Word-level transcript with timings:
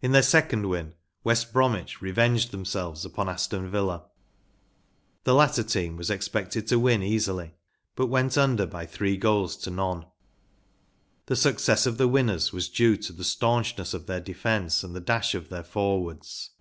In 0.00 0.12
their 0.12 0.22
second 0.22 0.70
win 0.70 0.94
West 1.22 1.52
Bromwich 1.52 2.00
revenged 2.00 2.50
themselves 2.50 3.04
upon 3.04 3.28
Aston 3.28 3.70
Villa* 3.70 4.06
The 5.24 5.34
latter 5.34 5.62
team 5.62 5.98
was 5.98 6.08
expected 6.08 6.66
to 6.68 6.78
win 6.78 7.02
easily, 7.02 7.56
but 7.94 8.06
went 8.06 8.38
under 8.38 8.64
by 8.64 8.86
three 8.86 9.18
goals 9.18 9.56
to 9.56 9.70
none. 9.70 10.06
The 11.26 11.36
success 11.36 11.84
of 11.84 11.98
the 11.98 12.08
winners 12.08 12.46
w 12.52 12.60
T 12.62 12.64
as 12.64 12.68
due 12.70 12.96
to 12.96 13.12
the 13.12 13.22
staunchness 13.22 13.92
of 13.92 14.06
their 14.06 14.18
defence 14.22 14.82
and 14.82 14.96
the 14.96 14.98
dash 15.00 15.34
of 15.34 15.50
their 15.50 15.62
forwards. 15.64 16.52